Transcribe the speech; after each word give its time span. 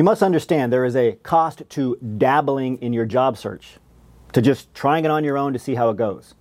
You 0.00 0.04
must 0.04 0.22
understand 0.22 0.72
there 0.72 0.86
is 0.86 0.96
a 0.96 1.18
cost 1.22 1.62
to 1.68 1.98
dabbling 2.16 2.78
in 2.78 2.94
your 2.94 3.04
job 3.04 3.36
search, 3.36 3.76
to 4.32 4.40
just 4.40 4.72
trying 4.72 5.04
it 5.04 5.10
on 5.10 5.24
your 5.24 5.36
own 5.36 5.52
to 5.52 5.58
see 5.58 5.74
how 5.74 5.90
it 5.90 5.98
goes. 5.98 6.34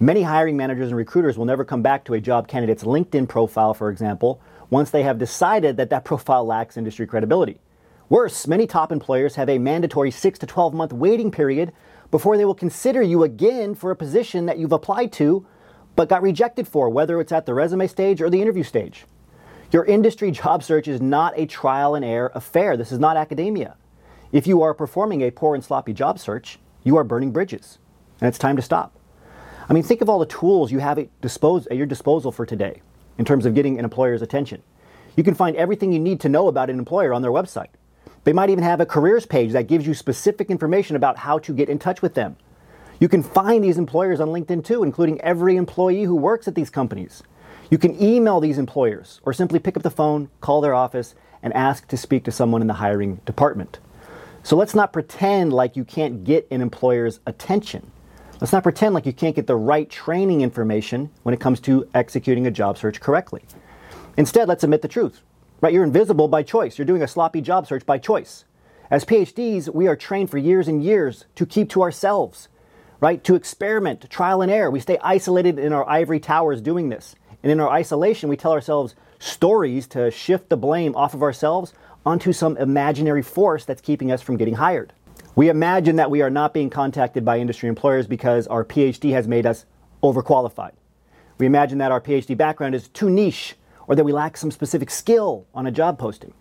Many 0.00 0.22
hiring 0.22 0.56
managers 0.56 0.88
and 0.88 0.96
recruiters 0.96 1.38
will 1.38 1.44
never 1.44 1.64
come 1.64 1.80
back 1.80 2.04
to 2.06 2.14
a 2.14 2.20
job 2.20 2.48
candidate's 2.48 2.82
LinkedIn 2.82 3.28
profile, 3.28 3.72
for 3.72 3.88
example, 3.88 4.40
once 4.68 4.90
they 4.90 5.04
have 5.04 5.16
decided 5.16 5.76
that 5.76 5.90
that 5.90 6.04
profile 6.04 6.44
lacks 6.44 6.76
industry 6.76 7.06
credibility. 7.06 7.60
Worse, 8.08 8.48
many 8.48 8.66
top 8.66 8.90
employers 8.90 9.36
have 9.36 9.48
a 9.48 9.58
mandatory 9.58 10.10
6 10.10 10.40
to 10.40 10.46
12 10.46 10.74
month 10.74 10.92
waiting 10.92 11.30
period 11.30 11.72
before 12.10 12.36
they 12.36 12.44
will 12.44 12.52
consider 12.52 13.00
you 13.00 13.22
again 13.22 13.76
for 13.76 13.92
a 13.92 13.96
position 13.96 14.46
that 14.46 14.58
you've 14.58 14.72
applied 14.72 15.12
to 15.12 15.46
but 15.94 16.08
got 16.08 16.20
rejected 16.20 16.66
for, 16.66 16.90
whether 16.90 17.20
it's 17.20 17.30
at 17.30 17.46
the 17.46 17.54
resume 17.54 17.86
stage 17.86 18.20
or 18.20 18.28
the 18.28 18.42
interview 18.42 18.64
stage. 18.64 19.06
Your 19.74 19.84
industry 19.86 20.30
job 20.30 20.62
search 20.62 20.86
is 20.86 21.00
not 21.00 21.36
a 21.36 21.46
trial 21.46 21.96
and 21.96 22.04
error 22.04 22.30
affair. 22.32 22.76
This 22.76 22.92
is 22.92 23.00
not 23.00 23.16
academia. 23.16 23.74
If 24.30 24.46
you 24.46 24.62
are 24.62 24.72
performing 24.72 25.20
a 25.22 25.32
poor 25.32 25.56
and 25.56 25.64
sloppy 25.64 25.92
job 25.92 26.20
search, 26.20 26.60
you 26.84 26.96
are 26.96 27.02
burning 27.02 27.32
bridges, 27.32 27.78
and 28.20 28.28
it's 28.28 28.38
time 28.38 28.54
to 28.54 28.62
stop. 28.62 28.96
I 29.68 29.72
mean, 29.72 29.82
think 29.82 30.00
of 30.00 30.08
all 30.08 30.20
the 30.20 30.26
tools 30.26 30.70
you 30.70 30.78
have 30.78 31.00
at, 31.00 31.08
at 31.24 31.76
your 31.76 31.86
disposal 31.86 32.30
for 32.30 32.46
today 32.46 32.82
in 33.18 33.24
terms 33.24 33.46
of 33.46 33.56
getting 33.56 33.76
an 33.76 33.84
employer's 33.84 34.22
attention. 34.22 34.62
You 35.16 35.24
can 35.24 35.34
find 35.34 35.56
everything 35.56 35.92
you 35.92 35.98
need 35.98 36.20
to 36.20 36.28
know 36.28 36.46
about 36.46 36.70
an 36.70 36.78
employer 36.78 37.12
on 37.12 37.22
their 37.22 37.32
website. 37.32 37.70
They 38.22 38.32
might 38.32 38.50
even 38.50 38.62
have 38.62 38.80
a 38.80 38.86
careers 38.86 39.26
page 39.26 39.50
that 39.54 39.66
gives 39.66 39.88
you 39.88 39.94
specific 39.94 40.50
information 40.50 40.94
about 40.94 41.18
how 41.18 41.40
to 41.40 41.52
get 41.52 41.68
in 41.68 41.80
touch 41.80 42.00
with 42.00 42.14
them. 42.14 42.36
You 43.00 43.08
can 43.08 43.24
find 43.24 43.64
these 43.64 43.78
employers 43.78 44.20
on 44.20 44.28
LinkedIn 44.28 44.64
too, 44.64 44.84
including 44.84 45.20
every 45.22 45.56
employee 45.56 46.04
who 46.04 46.14
works 46.14 46.46
at 46.46 46.54
these 46.54 46.70
companies. 46.70 47.24
You 47.70 47.78
can 47.78 48.00
email 48.00 48.40
these 48.40 48.58
employers 48.58 49.20
or 49.24 49.32
simply 49.32 49.58
pick 49.58 49.76
up 49.76 49.82
the 49.82 49.90
phone, 49.90 50.28
call 50.40 50.60
their 50.60 50.74
office, 50.74 51.14
and 51.42 51.52
ask 51.54 51.88
to 51.88 51.96
speak 51.96 52.24
to 52.24 52.32
someone 52.32 52.60
in 52.60 52.66
the 52.68 52.74
hiring 52.74 53.16
department. 53.26 53.78
So 54.42 54.56
let's 54.56 54.74
not 54.74 54.92
pretend 54.92 55.52
like 55.52 55.76
you 55.76 55.84
can't 55.84 56.24
get 56.24 56.46
an 56.50 56.60
employer's 56.60 57.20
attention. 57.26 57.90
Let's 58.40 58.52
not 58.52 58.62
pretend 58.62 58.94
like 58.94 59.06
you 59.06 59.12
can't 59.12 59.34
get 59.34 59.46
the 59.46 59.56
right 59.56 59.88
training 59.88 60.42
information 60.42 61.10
when 61.22 61.32
it 61.34 61.40
comes 61.40 61.60
to 61.60 61.88
executing 61.94 62.46
a 62.46 62.50
job 62.50 62.76
search 62.76 63.00
correctly. 63.00 63.42
Instead, 64.16 64.48
let's 64.48 64.64
admit 64.64 64.82
the 64.82 64.88
truth. 64.88 65.22
Right? 65.60 65.72
You're 65.72 65.84
invisible 65.84 66.28
by 66.28 66.42
choice. 66.42 66.76
You're 66.76 66.84
doing 66.84 67.02
a 67.02 67.08
sloppy 67.08 67.40
job 67.40 67.66
search 67.66 67.86
by 67.86 67.96
choice. 67.96 68.44
As 68.90 69.04
PhDs, 69.04 69.72
we 69.72 69.88
are 69.88 69.96
trained 69.96 70.30
for 70.30 70.36
years 70.36 70.68
and 70.68 70.84
years 70.84 71.24
to 71.36 71.46
keep 71.46 71.70
to 71.70 71.82
ourselves, 71.82 72.48
right? 73.00 73.24
To 73.24 73.34
experiment, 73.34 74.10
trial 74.10 74.42
and 74.42 74.52
error. 74.52 74.70
We 74.70 74.80
stay 74.80 74.98
isolated 75.02 75.58
in 75.58 75.72
our 75.72 75.88
ivory 75.88 76.20
towers 76.20 76.60
doing 76.60 76.90
this. 76.90 77.16
And 77.44 77.52
in 77.52 77.60
our 77.60 77.68
isolation, 77.68 78.30
we 78.30 78.38
tell 78.38 78.52
ourselves 78.52 78.94
stories 79.18 79.86
to 79.88 80.10
shift 80.10 80.48
the 80.48 80.56
blame 80.56 80.96
off 80.96 81.12
of 81.12 81.22
ourselves 81.22 81.74
onto 82.06 82.32
some 82.32 82.56
imaginary 82.56 83.20
force 83.20 83.66
that's 83.66 83.82
keeping 83.82 84.10
us 84.10 84.22
from 84.22 84.38
getting 84.38 84.54
hired. 84.54 84.94
We 85.36 85.50
imagine 85.50 85.96
that 85.96 86.10
we 86.10 86.22
are 86.22 86.30
not 86.30 86.54
being 86.54 86.70
contacted 86.70 87.22
by 87.22 87.38
industry 87.38 87.68
employers 87.68 88.06
because 88.06 88.46
our 88.46 88.64
PhD 88.64 89.12
has 89.12 89.28
made 89.28 89.44
us 89.44 89.66
overqualified. 90.02 90.72
We 91.36 91.44
imagine 91.44 91.76
that 91.78 91.92
our 91.92 92.00
PhD 92.00 92.34
background 92.34 92.74
is 92.74 92.88
too 92.88 93.10
niche 93.10 93.56
or 93.88 93.94
that 93.94 94.04
we 94.04 94.12
lack 94.12 94.38
some 94.38 94.50
specific 94.50 94.88
skill 94.88 95.46
on 95.52 95.66
a 95.66 95.70
job 95.70 95.98
posting. 95.98 96.32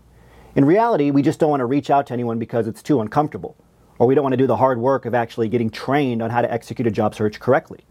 In 0.56 0.64
reality, 0.64 1.12
we 1.12 1.22
just 1.22 1.38
don't 1.38 1.50
want 1.50 1.60
to 1.60 1.66
reach 1.66 1.90
out 1.90 2.08
to 2.08 2.14
anyone 2.14 2.40
because 2.40 2.66
it's 2.66 2.82
too 2.82 3.02
uncomfortable, 3.02 3.58
or 4.00 4.08
we 4.08 4.16
don't 4.16 4.24
want 4.24 4.34
to 4.34 4.38
do 4.38 4.48
the 4.48 4.56
hard 4.56 4.80
work 4.80 5.06
of 5.06 5.14
actually 5.14 5.50
getting 5.50 5.70
trained 5.70 6.22
on 6.22 6.30
how 6.30 6.42
to 6.42 6.50
execute 6.50 6.88
a 6.88 6.92
job 6.92 7.14
search 7.14 7.42
correctly. 7.42 7.82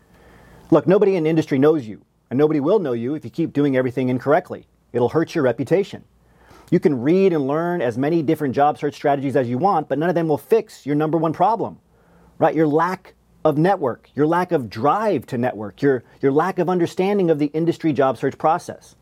Look, 0.70 0.86
nobody 0.86 1.16
in 1.16 1.26
industry 1.26 1.58
knows 1.58 1.86
you, 1.86 2.02
and 2.32 2.38
nobody 2.38 2.60
will 2.60 2.78
know 2.78 2.94
you 2.94 3.14
if 3.14 3.26
you 3.26 3.30
keep 3.30 3.52
doing 3.52 3.76
everything 3.76 4.08
incorrectly. 4.08 4.66
It'll 4.94 5.10
hurt 5.10 5.34
your 5.34 5.44
reputation. 5.44 6.02
You 6.70 6.80
can 6.80 7.02
read 7.02 7.34
and 7.34 7.46
learn 7.46 7.82
as 7.82 7.98
many 7.98 8.22
different 8.22 8.54
job 8.54 8.78
search 8.78 8.94
strategies 8.94 9.36
as 9.36 9.50
you 9.50 9.58
want, 9.58 9.86
but 9.86 9.98
none 9.98 10.08
of 10.08 10.14
them 10.14 10.28
will 10.28 10.38
fix 10.38 10.86
your 10.86 10.94
number 10.94 11.18
one 11.18 11.34
problem, 11.34 11.78
right? 12.38 12.54
Your 12.54 12.66
lack 12.66 13.12
of 13.44 13.58
network, 13.58 14.08
your 14.14 14.26
lack 14.26 14.50
of 14.50 14.70
drive 14.70 15.26
to 15.26 15.36
network, 15.36 15.82
your, 15.82 16.04
your 16.22 16.32
lack 16.32 16.58
of 16.58 16.70
understanding 16.70 17.28
of 17.28 17.38
the 17.38 17.48
industry 17.52 17.92
job 17.92 18.16
search 18.16 18.38
process. 18.38 18.96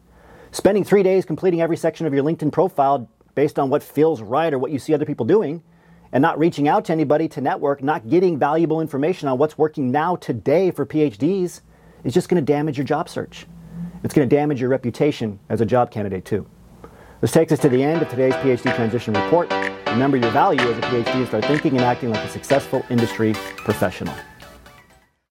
Spending 0.51 0.83
three 0.83 1.05
days 1.05 1.25
completing 1.25 1.61
every 1.61 1.77
section 1.77 2.09
of 2.09 2.13
your 2.13 2.25
LinkedIn 2.25 2.51
profile 2.51 3.09
based 3.37 3.61
on 3.61 3.71
what 3.71 3.85
feels 3.85 4.21
right 4.21 4.53
or 4.53 4.59
what 4.59 4.73
you 4.73 4.81
see 4.81 4.93
other 4.93 5.07
people 5.07 5.25
doing, 5.25 5.63
and 6.11 6.21
not 6.21 6.37
reaching 6.37 6.67
out 6.67 6.87
to 6.87 6.93
anybody 6.93 7.29
to 7.29 7.41
network, 7.41 7.81
not 7.81 8.09
getting 8.09 8.41
valuable 8.41 8.81
information 8.81 9.29
on 9.29 9.39
what's 9.39 9.57
working 9.57 9.93
now 9.93 10.17
today 10.17 10.73
for 10.73 10.85
PhDs, 10.85 11.61
is 12.05 12.15
just 12.15 12.29
going 12.29 12.45
to 12.45 12.53
damage 12.53 12.79
your 12.79 12.85
job 12.85 13.09
search. 13.09 13.47
It's 14.03 14.15
going 14.15 14.29
to 14.29 14.35
damage 14.35 14.61
your 14.61 14.71
reputation 14.71 15.39
as 15.49 15.61
a 15.61 15.67
job 15.67 15.91
candidate, 15.91 16.25
too. 16.25 16.47
This 17.21 17.33
takes 17.33 17.53
us 17.53 17.59
to 17.61 17.69
the 17.69 17.83
end 17.83 18.01
of 18.01 18.09
today's 18.09 18.35
PhD 18.35 18.75
Transition 18.75 19.13
Report. 19.15 19.53
Remember 19.89 20.17
your 20.17 20.31
value 20.31 20.61
as 20.61 20.79
a 20.79 20.81
PhD 20.83 21.15
and 21.15 21.27
start 21.27 21.45
thinking 21.45 21.73
and 21.73 21.83
acting 21.83 22.11
like 22.11 22.25
a 22.25 22.29
successful 22.29 22.85
industry 22.89 23.35
professional. 23.57 24.15